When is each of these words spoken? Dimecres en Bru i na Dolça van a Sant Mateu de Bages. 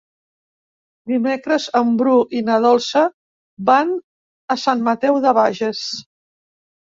Dimecres 1.09 1.67
en 1.79 1.91
Bru 1.99 2.13
i 2.39 2.41
na 2.47 2.55
Dolça 2.63 3.03
van 3.69 3.93
a 4.57 4.59
Sant 4.63 4.83
Mateu 4.89 5.21
de 5.27 5.35
Bages. 5.41 5.85